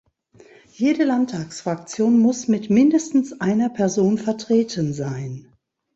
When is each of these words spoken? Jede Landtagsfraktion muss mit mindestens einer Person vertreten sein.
Jede 0.73 1.03
Landtagsfraktion 1.03 2.17
muss 2.17 2.47
mit 2.47 2.71
mindestens 2.71 3.39
einer 3.39 3.69
Person 3.69 4.17
vertreten 4.17 4.93
sein. 4.95 5.53